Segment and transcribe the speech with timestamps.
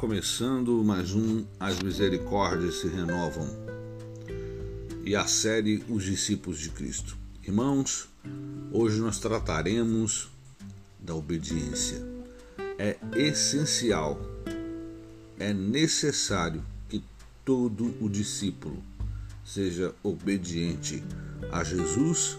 [0.00, 3.46] começando mais um As Misericórdias se Renovam
[5.04, 7.18] e a série Os Discípulos de Cristo.
[7.46, 8.08] Irmãos,
[8.72, 10.30] hoje nós trataremos
[10.98, 12.02] da obediência.
[12.78, 14.18] É essencial,
[15.38, 17.04] é necessário que
[17.44, 18.82] todo o discípulo
[19.44, 21.04] seja obediente
[21.52, 22.38] a Jesus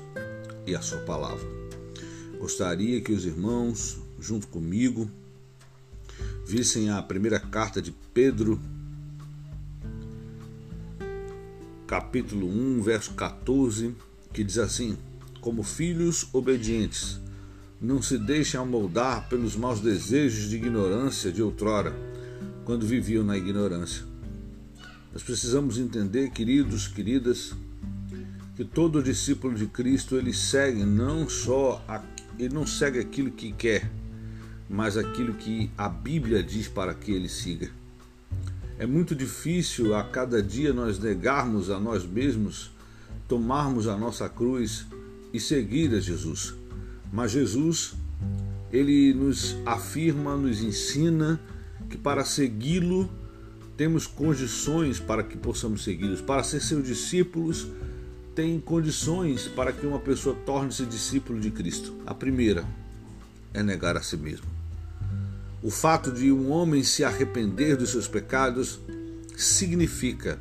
[0.65, 1.47] e a Sua palavra.
[2.39, 5.07] Gostaria que os irmãos, junto comigo,
[6.51, 8.59] vissem a primeira carta de Pedro,
[11.87, 13.95] capítulo 1, verso 14,
[14.33, 14.97] que diz assim:
[15.39, 17.21] Como filhos obedientes,
[17.79, 21.95] não se deixem amoldar pelos maus desejos de ignorância de outrora,
[22.65, 24.03] quando viviam na ignorância.
[25.13, 27.53] Nós precisamos entender, queridos, queridas,
[28.57, 32.03] que todo discípulo de Cristo ele segue não só a,
[32.37, 33.89] ele não segue aquilo que quer,
[34.71, 37.69] mas aquilo que a Bíblia diz para que ele siga.
[38.79, 42.71] É muito difícil a cada dia nós negarmos a nós mesmos,
[43.27, 44.87] tomarmos a nossa cruz
[45.33, 46.55] e seguir a Jesus.
[47.11, 47.93] Mas Jesus,
[48.71, 51.37] ele nos afirma, nos ensina
[51.89, 53.09] que para segui-lo
[53.75, 56.21] temos condições para que possamos segui-los.
[56.21, 57.67] Para ser seus discípulos,
[58.33, 61.93] tem condições para que uma pessoa torne-se discípulo de Cristo.
[62.05, 62.65] A primeira
[63.53, 64.50] é negar a si mesmo.
[65.63, 68.79] O fato de um homem se arrepender dos seus pecados
[69.37, 70.39] significa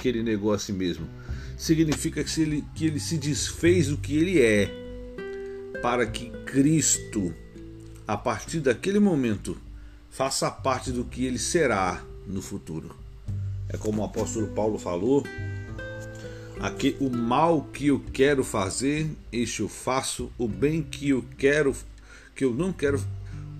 [0.00, 1.08] que ele negou a si mesmo.
[1.56, 4.70] Significa que ele, que ele se desfez do que ele é,
[5.80, 7.32] para que Cristo,
[8.06, 9.56] a partir daquele momento,
[10.10, 12.94] faça parte do que ele será no futuro.
[13.68, 15.24] É como o apóstolo Paulo falou:
[16.60, 21.74] aqui, o mal que eu quero fazer, este eu faço, o bem que eu quero,
[22.34, 23.00] que eu não quero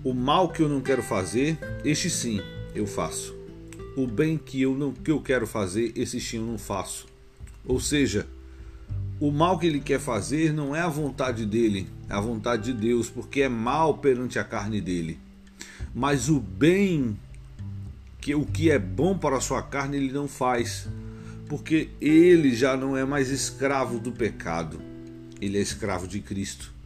[0.03, 2.41] o mal que eu não quero fazer, este sim
[2.73, 3.35] eu faço.
[3.95, 7.07] O bem que eu não que eu quero fazer, esse sim eu não faço.
[7.65, 8.27] Ou seja,
[9.19, 12.79] o mal que ele quer fazer não é a vontade dele, é a vontade de
[12.79, 15.19] Deus, porque é mal perante a carne dele.
[15.93, 17.17] Mas o bem
[18.21, 20.87] que o que é bom para a sua carne ele não faz,
[21.47, 24.79] porque ele já não é mais escravo do pecado.
[25.41, 26.76] Ele é escravo de Cristo.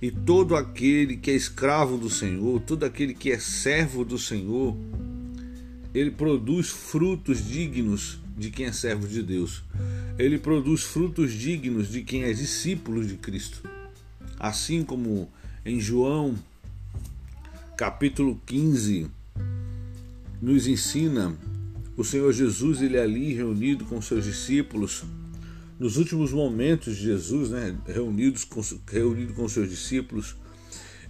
[0.00, 4.76] E todo aquele que é escravo do Senhor, todo aquele que é servo do Senhor,
[5.94, 9.62] ele produz frutos dignos de quem é servo de Deus.
[10.18, 13.62] Ele produz frutos dignos de quem é discípulo de Cristo.
[14.38, 15.30] Assim como
[15.64, 16.34] em João,
[17.76, 19.06] capítulo 15,
[20.42, 21.36] nos ensina
[21.96, 25.04] o Senhor Jesus, ele é ali reunido com seus discípulos,
[25.78, 30.36] nos últimos momentos de Jesus, né, reunidos com, reunido com seus discípulos,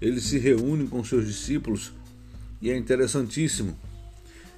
[0.01, 1.93] ele se reúne com seus discípulos
[2.61, 3.77] e é interessantíssimo.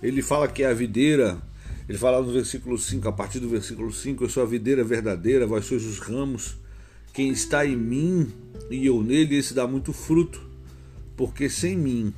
[0.03, 1.41] Ele fala que é a videira,
[1.89, 5.47] ele fala no versículo 5, a partir do versículo 5, eu sou a videira verdadeira,
[5.47, 6.57] vós sois os ramos.
[7.13, 8.31] Quem está em mim
[8.71, 10.41] e eu nele, esse dá muito fruto,
[11.17, 12.13] porque sem mim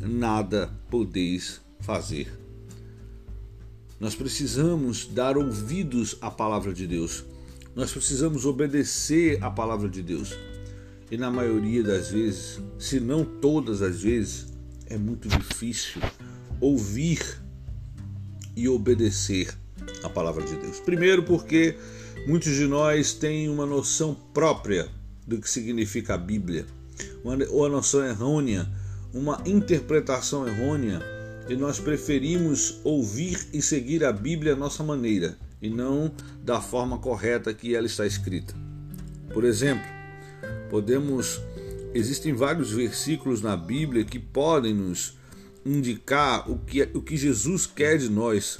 [0.00, 2.37] nada podeis fazer.
[4.00, 7.24] Nós precisamos dar ouvidos à palavra de Deus.
[7.74, 10.36] Nós precisamos obedecer à palavra de Deus.
[11.10, 14.46] E na maioria das vezes, se não todas as vezes,
[14.86, 16.00] é muito difícil
[16.60, 17.20] ouvir
[18.54, 19.52] e obedecer
[20.02, 20.78] à palavra de Deus.
[20.80, 21.76] Primeiro, porque
[22.26, 24.88] muitos de nós têm uma noção própria
[25.26, 26.66] do que significa a Bíblia,
[27.50, 28.68] ou a noção errônea,
[29.12, 31.17] uma interpretação errônea
[31.48, 36.98] e nós preferimos ouvir e seguir a Bíblia à nossa maneira e não da forma
[36.98, 38.54] correta que ela está escrita.
[39.32, 39.86] Por exemplo,
[40.70, 41.40] podemos
[41.94, 45.16] existem vários versículos na Bíblia que podem nos
[45.64, 48.58] indicar o que, o que Jesus quer de nós,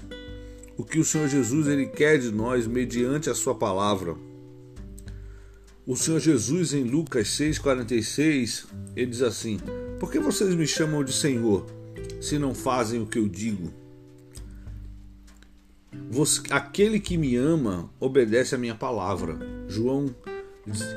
[0.76, 4.16] o que o Senhor Jesus ele quer de nós mediante a sua palavra.
[5.86, 8.66] O Senhor Jesus em Lucas 6:46,
[8.96, 9.58] ele diz assim:
[9.98, 11.66] "Por que vocês me chamam de Senhor,
[12.20, 13.72] se não fazem o que eu digo.
[16.10, 19.38] Você, aquele que me ama obedece a minha palavra.
[19.68, 20.14] João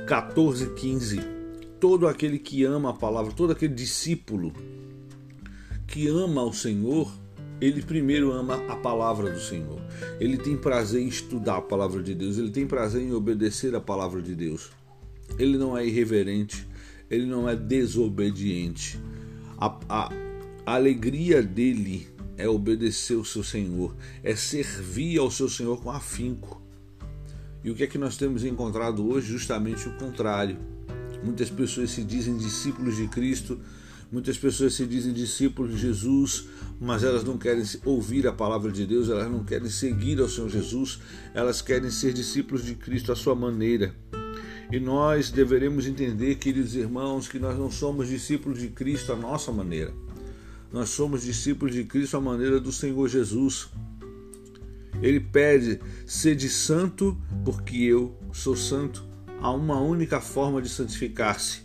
[0.08, 1.20] 14, 15.
[1.80, 4.54] Todo aquele que ama a palavra, todo aquele discípulo
[5.88, 7.12] que ama o Senhor,
[7.60, 9.82] ele primeiro ama a palavra do Senhor.
[10.20, 13.82] Ele tem prazer em estudar a palavra de Deus, ele tem prazer em obedecer a
[13.82, 14.72] palavra de Deus.
[15.38, 16.68] Ele não é irreverente,
[17.10, 19.00] ele não é desobediente.
[19.58, 20.10] A, a,
[20.66, 26.62] a alegria dele é obedecer o seu Senhor, é servir ao seu Senhor com afinco.
[27.64, 29.28] E o que é que nós temos encontrado hoje?
[29.28, 30.58] Justamente o contrário.
[31.24, 33.60] Muitas pessoas se dizem discípulos de Cristo,
[34.12, 36.46] Muitas pessoas se dizem discípulos de Jesus,
[36.82, 40.50] mas elas não querem ouvir a palavra de Deus, elas não querem seguir ao Senhor
[40.50, 41.00] Jesus,
[41.34, 43.96] elas querem ser discípulos de Cristo à sua maneira.
[44.70, 49.50] E nós deveremos entender, queridos irmãos, que nós não somos discípulos de Cristo à nossa
[49.50, 49.94] maneira.
[50.72, 53.70] Nós somos discípulos de Cristo à maneira do Senhor Jesus.
[55.02, 59.04] Ele pede: sede santo, porque eu sou santo.
[59.42, 61.62] Há uma única forma de santificar-se: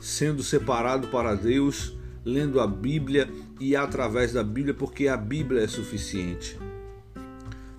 [0.00, 3.28] sendo separado para Deus, lendo a Bíblia
[3.58, 6.56] e através da Bíblia, porque a Bíblia é suficiente.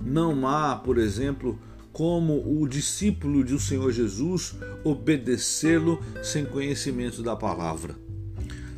[0.02, 1.60] Não há, por exemplo,
[1.94, 8.09] como o discípulo do Senhor Jesus obedecê-lo sem conhecimento da palavra.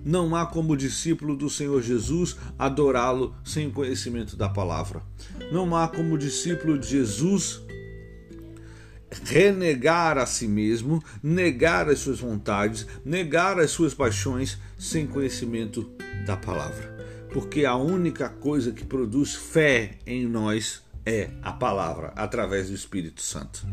[0.04, 5.02] Não há como discípulo do Senhor Jesus adorá-lo sem conhecimento da palavra.
[5.52, 7.62] Não há como discípulo de Jesus
[9.24, 15.92] renegar a si mesmo, negar as suas vontades, negar as suas paixões sem conhecimento
[16.26, 16.92] da palavra.
[17.32, 23.22] Porque a única coisa que produz fé em nós é a palavra, através do Espírito
[23.22, 23.66] Santo.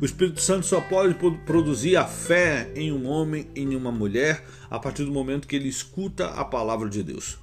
[0.00, 1.14] O Espírito Santo só pode
[1.46, 5.68] produzir a fé em um homem, em uma mulher, a partir do momento que ele
[5.68, 7.38] escuta a palavra de Deus.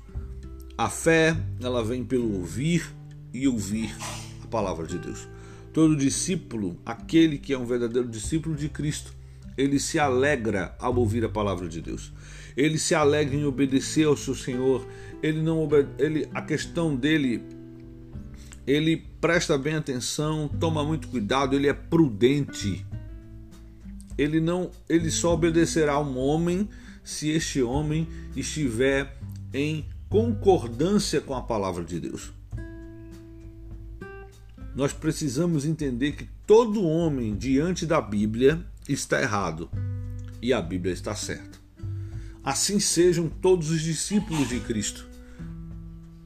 [0.78, 2.94] A fé, ela vem pelo ouvir
[3.34, 3.96] e ouvir
[4.44, 5.28] a palavra de Deus.
[5.72, 9.14] Todo discípulo, aquele que é um verdadeiro discípulo de Cristo,
[9.58, 12.12] ele se alegra ao ouvir a palavra de Deus.
[12.58, 14.86] Ele se alegra em obedecer ao seu Senhor.
[15.24, 17.42] Ele não ele a questão dele
[18.66, 22.86] ele presta bem atenção, toma muito cuidado, ele é prudente.
[24.18, 26.70] Ele não, ele só obedecerá a um homem
[27.04, 29.18] se este homem estiver
[29.54, 32.32] em concordância com a palavra de Deus.
[34.76, 39.70] Nós precisamos entender que todo homem diante da Bíblia está errado
[40.42, 41.60] e a Bíblia está certa.
[42.44, 45.11] Assim sejam todos os discípulos de Cristo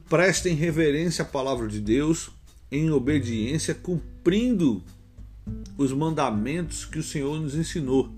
[0.08, 2.30] prestem reverência à palavra de Deus
[2.70, 4.82] em obediência, cumprindo
[5.76, 8.10] os mandamentos que o Senhor nos ensinou.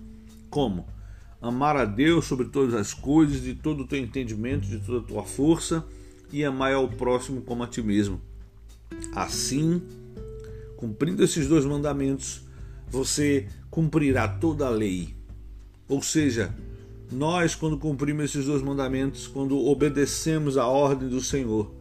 [0.50, 0.87] Como?
[1.40, 5.06] Amar a Deus sobre todas as coisas, de todo o teu entendimento, de toda a
[5.06, 5.85] tua força,
[6.32, 8.20] e amar ao próximo como a ti mesmo.
[9.14, 9.82] Assim,
[10.76, 12.43] cumprindo esses dois mandamentos,
[12.88, 15.14] você cumprirá toda a lei.
[15.88, 16.55] Ou seja,
[17.11, 21.77] nós, quando cumprimos esses dois mandamentos, quando obedecemos a ordem do Senhor,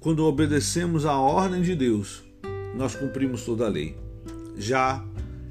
[0.00, 2.22] quando obedecemos a ordem de Deus,
[2.74, 3.96] nós cumprimos toda a lei.
[4.56, 5.04] Já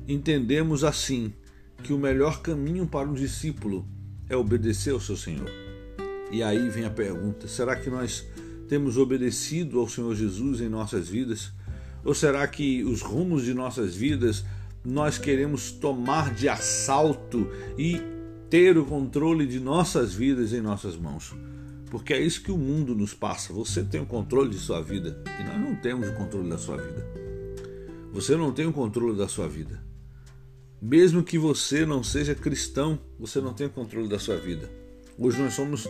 [0.08, 1.34] entendemos assim
[1.84, 3.88] que o melhor caminho para um discípulo
[4.30, 5.50] é obedecer ao seu Senhor.
[6.32, 8.26] E aí vem a pergunta: será que nós
[8.68, 11.52] temos obedecido ao Senhor Jesus em nossas vidas?
[12.04, 14.44] Ou será que os rumos de nossas vidas
[14.84, 18.02] nós queremos tomar de assalto e
[18.50, 21.34] ter o controle de nossas vidas em nossas mãos?
[21.90, 23.54] Porque é isso que o mundo nos passa.
[23.54, 26.78] Você tem o controle de sua vida e nós não temos o controle da sua
[26.78, 27.06] vida.
[28.12, 29.82] Você não tem o controle da sua vida.
[30.82, 34.70] Mesmo que você não seja cristão, você não tem o controle da sua vida.
[35.18, 35.88] Hoje nós somos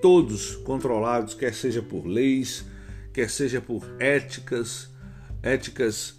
[0.00, 2.64] todos controlados, quer seja por leis,
[3.12, 4.88] quer seja por éticas,
[5.42, 6.14] éticas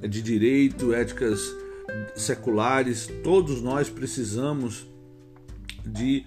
[0.00, 1.40] de direito, éticas
[2.16, 3.08] seculares.
[3.22, 4.86] Todos nós precisamos
[5.86, 6.26] de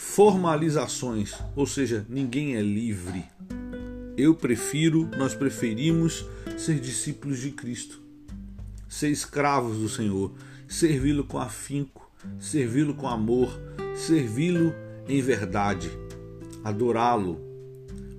[0.00, 3.22] formalizações, ou seja, ninguém é livre.
[4.16, 6.24] Eu prefiro, nós preferimos
[6.56, 8.00] ser discípulos de Cristo,
[8.88, 10.32] ser escravos do Senhor,
[10.66, 13.60] servi-lo com afinco, servi-lo com amor,
[13.94, 14.74] servi-lo
[15.06, 15.90] em verdade,
[16.64, 17.38] adorá-lo.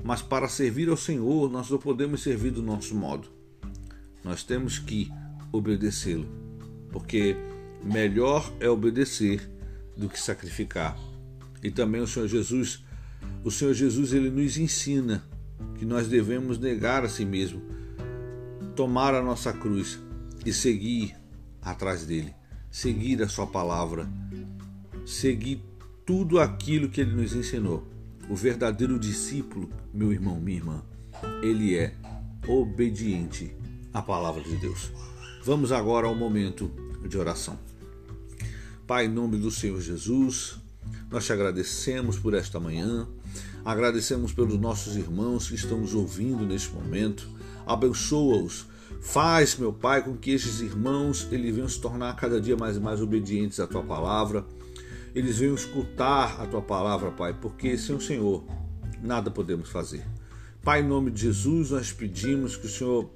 [0.04, 3.28] Mas para servir ao Senhor, nós não podemos servir do nosso modo.
[4.24, 5.12] Nós temos que
[5.52, 6.28] obedecê-lo,
[6.92, 7.36] porque
[7.84, 9.50] melhor é obedecer
[9.98, 10.96] do que sacrificar
[11.64, 12.84] e também o Senhor Jesus,
[13.44, 15.24] o Senhor Jesus ele nos ensina
[15.78, 17.62] que nós devemos negar a si mesmo,
[18.76, 20.00] tomar a nossa cruz
[20.46, 21.16] e seguir
[21.62, 22.34] atrás dele,
[22.70, 24.10] seguir a sua palavra,
[25.06, 25.64] seguir
[26.06, 27.88] tudo aquilo que ele nos ensinou.
[28.30, 30.84] O verdadeiro discípulo, meu irmão, minha irmã,
[31.44, 31.94] ele é
[32.48, 33.56] obediente
[33.94, 34.92] à palavra de Deus.
[35.44, 36.72] Vamos agora ao momento
[37.08, 37.60] de oração.
[38.88, 40.60] Pai, em nome do Senhor Jesus,
[41.10, 43.08] nós te agradecemos por esta manhã,
[43.66, 47.28] agradecemos pelos nossos irmãos que estão nos ouvindo neste momento.
[47.66, 48.66] Abençoa-os.
[49.02, 52.80] Faz, meu Pai, com que estes irmãos eles venham se tornar cada dia mais e
[52.80, 54.46] mais obedientes à tua palavra.
[55.14, 58.46] Eles venham escutar a tua palavra, Pai, porque sem o Senhor
[59.02, 60.06] nada podemos fazer.
[60.64, 63.10] Pai, em nome de Jesus, nós pedimos que o Senhor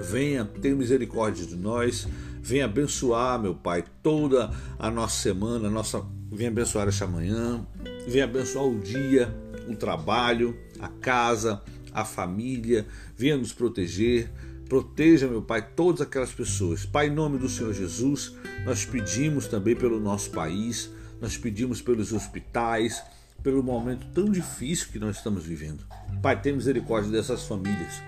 [0.00, 2.06] venha ter misericórdia de nós,
[2.42, 7.66] venha abençoar, meu Pai, toda a nossa semana, a nossa venha abençoar esta manhã,
[8.06, 9.34] venha abençoar o dia,
[9.68, 14.30] o trabalho, a casa, a família, venha nos proteger.
[14.68, 16.84] Proteja, meu Pai, todas aquelas pessoas.
[16.84, 20.90] Pai, em nome do Senhor Jesus, nós pedimos também pelo nosso país,
[21.20, 23.02] nós pedimos pelos hospitais,
[23.42, 25.84] pelo momento tão difícil que nós estamos vivendo.
[26.20, 28.02] Pai, tem misericórdia dessas famílias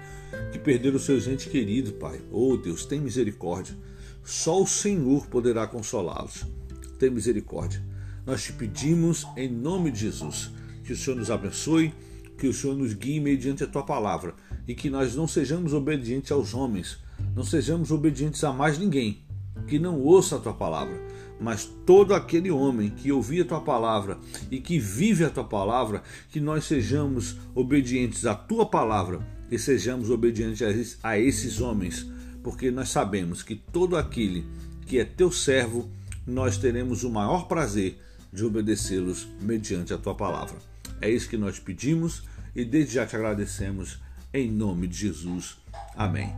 [0.53, 2.21] que perderam seus entes queridos, Pai.
[2.31, 3.77] Oh Deus, tem misericórdia.
[4.25, 6.45] Só o Senhor poderá consolá-los.
[6.99, 7.83] Tem misericórdia.
[8.29, 10.51] Nós te pedimos em nome de Jesus
[10.85, 11.95] que o Senhor nos abençoe,
[12.37, 14.35] que o Senhor nos guie mediante a tua palavra
[14.67, 16.99] e que nós não sejamos obedientes aos homens,
[17.35, 19.23] não sejamos obedientes a mais ninguém,
[19.67, 20.95] que não ouça a tua palavra,
[21.41, 24.19] mas todo aquele homem que ouvir a tua palavra
[24.51, 30.11] e que vive a tua palavra, que nós sejamos obedientes à tua palavra e sejamos
[30.11, 32.07] obedientes a esses homens,
[32.43, 34.45] porque nós sabemos que todo aquele
[34.85, 35.89] que é teu servo,
[36.27, 37.99] nós teremos o maior prazer
[38.33, 40.57] de obedecê-los mediante a tua palavra.
[41.01, 42.23] É isso que nós pedimos
[42.55, 43.99] e desde já te agradecemos
[44.33, 45.57] em nome de Jesus.
[45.97, 46.35] Amém.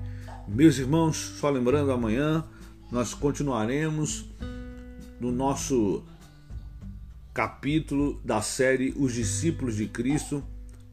[0.46, 2.44] Meus irmãos, só lembrando, amanhã
[2.90, 4.26] nós continuaremos
[5.20, 6.04] no nosso
[7.32, 10.42] capítulo da série Os Discípulos de Cristo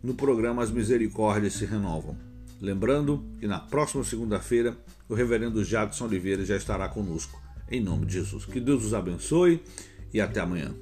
[0.03, 2.15] no programa As Misericórdias se Renovam.
[2.61, 4.77] Lembrando que na próxima segunda-feira
[5.09, 7.41] o reverendo Jadson Oliveira já estará conosco.
[7.69, 8.45] Em nome de Jesus.
[8.45, 9.61] Que Deus os abençoe
[10.13, 10.73] e até amanhã.